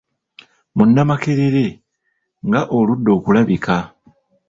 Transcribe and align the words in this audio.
Munnamakerere 0.75 1.65
nga 2.47 2.61
oludde 2.77 3.09
okulabika? 3.17 3.75